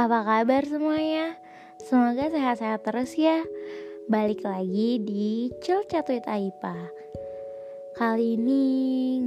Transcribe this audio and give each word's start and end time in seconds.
Apa 0.00 0.24
kabar 0.24 0.64
semuanya? 0.64 1.36
Semoga 1.76 2.32
sehat-sehat 2.32 2.88
terus 2.88 3.12
ya. 3.20 3.44
Balik 4.08 4.48
lagi 4.48 4.96
di 4.96 5.52
Chill 5.60 5.84
Chat 5.92 6.08
with 6.08 6.24
Aipa. 6.24 6.88
Kali 8.00 8.40
ini 8.40 8.64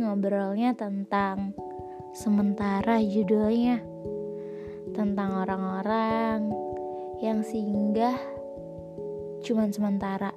ngobrolnya 0.02 0.74
tentang 0.74 1.54
sementara 2.18 2.98
judulnya. 3.06 3.86
Tentang 4.98 5.46
orang-orang 5.46 6.50
yang 7.22 7.46
singgah 7.46 8.18
cuman 9.46 9.70
sementara. 9.70 10.34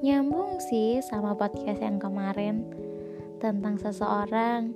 Nyambung 0.00 0.56
sih 0.72 1.04
sama 1.04 1.36
podcast 1.36 1.84
yang 1.84 2.00
kemarin 2.00 2.64
tentang 3.44 3.76
seseorang 3.76 4.72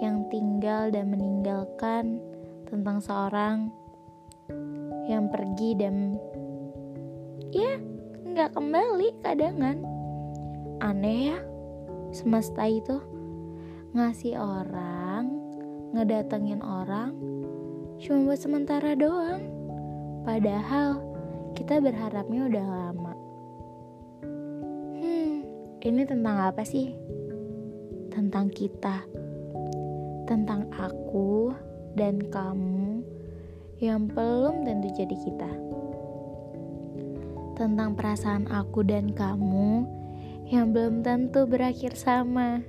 yang 0.00 0.24
tinggal 0.32 0.88
dan 0.88 1.12
meninggalkan 1.12 2.16
tentang 2.64 2.96
seorang 2.96 3.81
yang 5.06 5.30
pergi 5.30 5.74
dan 5.78 6.18
ya 7.50 7.78
nggak 8.26 8.54
kembali 8.54 9.08
kadangan. 9.22 9.78
Aneh 10.82 11.34
ya 11.34 11.38
semesta 12.14 12.66
itu. 12.66 12.98
Ngasih 13.92 14.40
orang 14.40 15.28
ngedatengin 15.92 16.64
orang 16.64 17.12
cuma 18.00 18.32
buat 18.32 18.40
sementara 18.40 18.96
doang. 18.96 19.44
Padahal 20.24 21.02
kita 21.52 21.82
berharapnya 21.82 22.48
udah 22.48 22.66
lama. 22.66 23.14
Hmm 25.02 25.44
ini 25.82 26.02
tentang 26.06 26.50
apa 26.50 26.62
sih? 26.62 26.94
Tentang 28.12 28.48
kita 28.52 29.02
tentang 30.32 30.70
aku 30.72 31.52
dan 31.92 32.22
kamu 32.30 33.04
yang 33.82 34.06
belum 34.06 34.62
tentu 34.62 34.94
jadi 34.94 35.16
kita. 35.26 35.50
Tentang 37.58 37.98
perasaan 37.98 38.46
aku 38.46 38.86
dan 38.86 39.10
kamu 39.10 39.82
yang 40.46 40.70
belum 40.70 41.02
tentu 41.02 41.50
berakhir 41.50 41.98
sama. 41.98 42.62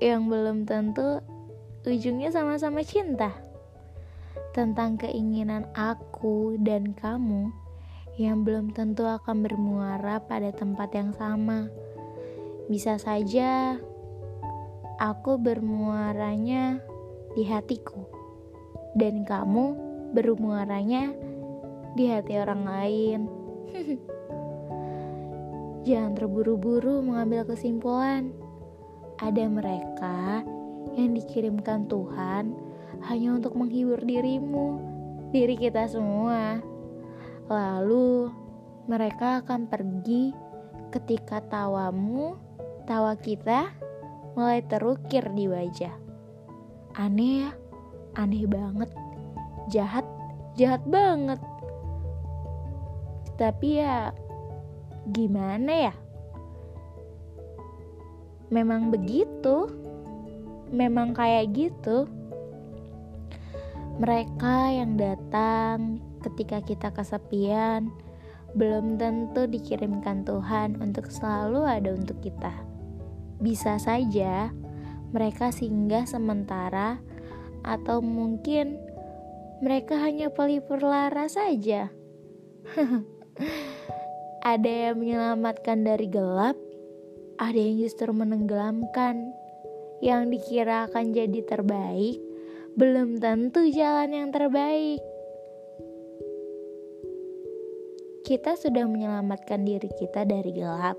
Yang 0.00 0.22
belum 0.24 0.58
tentu 0.64 1.20
ujungnya 1.84 2.32
sama-sama 2.32 2.80
cinta. 2.80 3.36
Tentang 4.56 4.96
keinginan 4.96 5.68
aku 5.76 6.56
dan 6.56 6.96
kamu 6.96 7.52
yang 8.16 8.48
belum 8.48 8.72
tentu 8.72 9.04
akan 9.04 9.44
bermuara 9.44 10.16
pada 10.24 10.48
tempat 10.48 10.96
yang 10.96 11.12
sama. 11.12 11.68
Bisa 12.72 12.96
saja 12.96 13.76
aku 14.96 15.36
bermuaranya 15.36 16.80
di 17.36 17.44
hatiku 17.44 18.21
dan 18.96 19.24
kamu 19.24 19.76
bermuaranya 20.12 21.12
di 21.96 22.08
hati 22.08 22.36
orang 22.40 22.62
lain. 22.64 23.20
Jangan 25.88 26.14
terburu-buru 26.14 27.02
mengambil 27.02 27.42
kesimpulan. 27.48 28.30
Ada 29.18 29.46
mereka 29.46 30.42
yang 30.98 31.14
dikirimkan 31.14 31.86
Tuhan 31.86 32.54
hanya 33.06 33.34
untuk 33.34 33.54
menghibur 33.58 33.98
dirimu, 34.02 34.78
diri 35.34 35.58
kita 35.58 35.88
semua. 35.90 36.62
Lalu 37.50 38.30
mereka 38.86 39.42
akan 39.42 39.66
pergi 39.66 40.34
ketika 40.92 41.42
tawamu, 41.48 42.36
tawa 42.86 43.16
kita 43.16 43.72
mulai 44.38 44.62
terukir 44.64 45.24
di 45.32 45.48
wajah. 45.48 45.94
Aneh 46.98 47.48
ya? 47.48 47.61
Aneh 48.16 48.44
banget. 48.48 48.90
Jahat 49.70 50.06
jahat 50.58 50.82
banget. 50.84 51.40
Tapi 53.40 53.80
ya 53.80 54.12
gimana 55.10 55.90
ya? 55.90 55.94
Memang 58.52 58.92
begitu. 58.92 59.70
Memang 60.72 61.16
kayak 61.16 61.52
gitu. 61.52 62.08
Mereka 64.00 64.56
yang 64.72 64.96
datang 64.96 66.00
ketika 66.24 66.64
kita 66.64 66.88
kesepian 66.94 67.92
belum 68.52 69.00
tentu 69.00 69.48
dikirimkan 69.48 70.28
Tuhan 70.28 70.80
untuk 70.80 71.08
selalu 71.08 71.64
ada 71.64 71.92
untuk 71.96 72.20
kita. 72.20 72.52
Bisa 73.40 73.80
saja 73.80 74.52
mereka 75.12 75.52
singgah 75.52 76.08
sementara 76.08 77.00
atau 77.62 78.02
mungkin 78.02 78.78
mereka 79.62 79.94
hanya 80.02 80.26
pelipur 80.30 80.82
lara 80.82 81.30
saja. 81.30 81.90
ada 84.42 84.70
yang 84.70 84.98
menyelamatkan 84.98 85.86
dari 85.86 86.10
gelap, 86.10 86.58
ada 87.38 87.58
yang 87.58 87.78
justru 87.78 88.10
menenggelamkan. 88.10 89.30
Yang 90.02 90.34
dikira 90.34 90.90
akan 90.90 91.14
jadi 91.14 91.46
terbaik, 91.46 92.18
belum 92.74 93.22
tentu 93.22 93.70
jalan 93.70 94.10
yang 94.10 94.28
terbaik. 94.34 94.98
Kita 98.26 98.58
sudah 98.58 98.82
menyelamatkan 98.90 99.62
diri 99.62 99.86
kita 99.94 100.26
dari 100.26 100.50
gelap. 100.50 100.98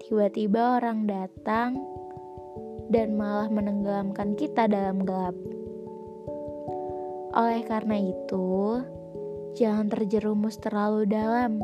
Tiba-tiba 0.00 0.80
orang 0.80 1.04
datang 1.04 1.76
dan 2.88 3.20
malah 3.20 3.52
menenggelamkan 3.52 4.32
kita 4.32 4.64
dalam 4.64 5.04
gelap. 5.04 5.36
Oleh 7.34 7.66
karena 7.66 7.96
itu, 7.98 8.82
jangan 9.56 9.88
terjerumus 9.90 10.60
terlalu 10.60 11.08
dalam. 11.08 11.58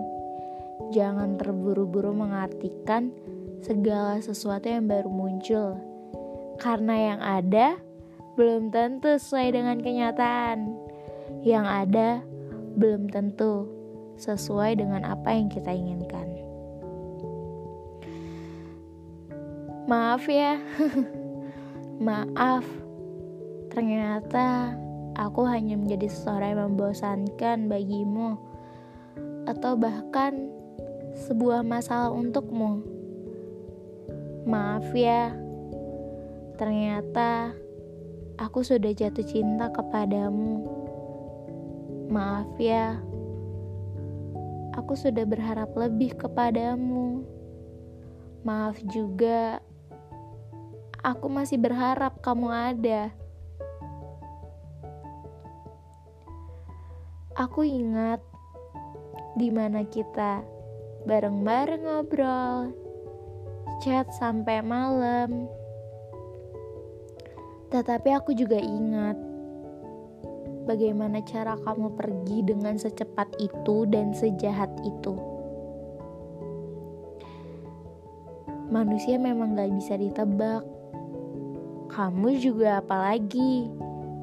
Jangan 0.90 1.38
terburu-buru 1.38 2.10
mengartikan 2.10 3.14
segala 3.62 4.18
sesuatu 4.18 4.66
yang 4.66 4.90
baru 4.90 5.06
muncul. 5.06 5.78
Karena 6.58 7.14
yang 7.14 7.20
ada 7.22 7.78
belum 8.34 8.74
tentu 8.74 9.14
sesuai 9.14 9.54
dengan 9.54 9.78
kenyataan. 9.78 10.58
Yang 11.46 11.66
ada 11.66 12.08
belum 12.76 13.12
tentu 13.12 13.68
sesuai 14.18 14.80
dengan 14.80 15.06
apa 15.06 15.32
yang 15.32 15.48
kita 15.48 15.70
inginkan. 15.70 16.28
Maaf 19.86 20.24
ya. 20.30 20.56
Maaf. 22.06 22.64
Ternyata 23.72 24.76
aku 25.22 25.46
hanya 25.46 25.78
menjadi 25.78 26.10
seseorang 26.10 26.50
yang 26.58 26.62
membosankan 26.74 27.70
bagimu, 27.70 28.34
atau 29.46 29.78
bahkan 29.78 30.50
sebuah 31.30 31.62
masalah 31.62 32.10
untukmu. 32.10 32.82
Maaf 34.42 34.90
ya, 34.90 35.30
ternyata 36.58 37.54
aku 38.34 38.66
sudah 38.66 38.90
jatuh 38.90 39.22
cinta 39.22 39.70
kepadamu. 39.70 40.66
Maaf 42.10 42.50
ya, 42.58 42.98
aku 44.74 44.98
sudah 44.98 45.22
berharap 45.22 45.70
lebih 45.78 46.18
kepadamu. 46.18 47.22
Maaf 48.42 48.82
juga, 48.90 49.62
aku 51.06 51.30
masih 51.30 51.62
berharap 51.62 52.18
kamu 52.18 52.50
ada. 52.50 53.21
Aku 57.32 57.64
ingat 57.64 58.20
di 59.40 59.48
mana 59.48 59.88
kita 59.88 60.44
bareng-bareng 61.08 61.80
ngobrol, 61.80 62.76
chat 63.80 64.04
sampai 64.20 64.60
malam. 64.60 65.48
Tetapi 67.72 68.08
aku 68.12 68.36
juga 68.36 68.60
ingat 68.60 69.16
bagaimana 70.68 71.24
cara 71.24 71.56
kamu 71.56 71.96
pergi 71.96 72.44
dengan 72.44 72.76
secepat 72.76 73.32
itu 73.40 73.88
dan 73.88 74.12
sejahat 74.12 74.68
itu. 74.84 75.16
Manusia 78.68 79.16
memang 79.16 79.56
gak 79.56 79.72
bisa 79.72 79.96
ditebak. 79.96 80.60
Kamu 81.88 82.28
juga 82.36 82.84
apalagi 82.84 83.72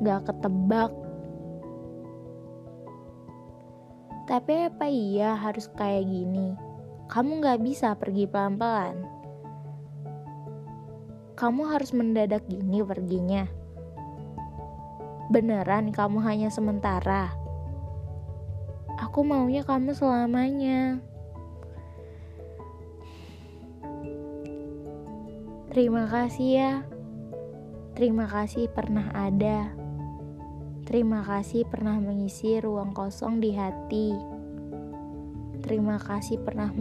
gak 0.05 0.29
ketebak 0.29 0.93
Tapi 4.29 4.69
apa 4.69 4.85
iya 4.85 5.33
harus 5.33 5.65
kayak 5.73 6.05
gini? 6.05 6.53
Kamu 7.09 7.41
gak 7.41 7.65
bisa 7.65 7.97
pergi 7.97 8.29
pelan-pelan. 8.29 9.01
Kamu 11.33 11.65
harus 11.65 11.89
mendadak 11.97 12.45
gini 12.45 12.85
perginya. 12.85 13.49
Beneran 15.33 15.89
kamu 15.89 16.21
hanya 16.21 16.53
sementara. 16.53 17.33
Aku 19.01 19.25
maunya 19.25 19.65
kamu 19.65 19.97
selamanya. 19.97 21.01
Terima 25.73 26.05
kasih 26.05 26.49
ya. 26.53 26.73
Terima 27.97 28.29
kasih 28.29 28.69
pernah 28.69 29.09
ada. 29.09 29.78
Terima 30.89 31.21
kasih 31.21 31.69
pernah 31.69 32.01
mengisi 32.01 32.57
ruang 32.57 32.97
kosong 32.97 33.37
di 33.37 33.53
hati. 33.53 34.09
Terima 35.61 36.01
kasih 36.01 36.41
pernah 36.41 36.73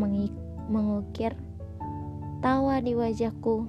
mengukir 0.72 1.36
tawa 2.40 2.80
di 2.80 2.96
wajahku. 2.96 3.68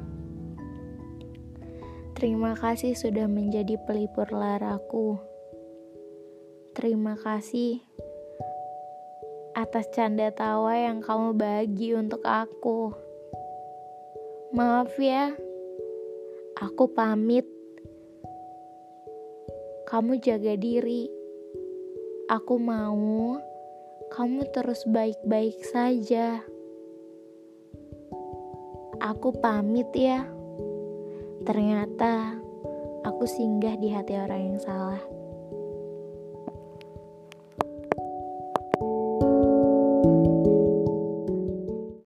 Terima 2.16 2.56
kasih 2.56 2.96
sudah 2.96 3.28
menjadi 3.28 3.76
pelipur 3.84 4.32
laraku. 4.32 5.20
Terima 6.72 7.20
kasih 7.20 7.84
atas 9.60 9.92
canda 9.92 10.32
tawa 10.32 10.72
yang 10.72 11.04
kamu 11.04 11.36
bagi 11.36 11.92
untuk 12.00 12.24
aku. 12.24 12.96
Maaf 14.56 14.96
ya, 14.96 15.36
aku 16.56 16.88
pamit. 16.96 17.59
Kamu 19.90 20.22
jaga 20.22 20.54
diri. 20.54 21.10
Aku 22.30 22.62
mau 22.62 23.42
kamu 24.14 24.42
terus 24.54 24.86
baik-baik 24.86 25.58
saja. 25.66 26.46
Aku 29.02 29.34
pamit 29.42 29.90
ya. 29.98 30.30
Ternyata 31.42 32.38
aku 33.02 33.26
singgah 33.26 33.82
di 33.82 33.90
hati 33.90 34.14
orang 34.14 34.54
yang 34.54 34.60
salah. 34.62 35.19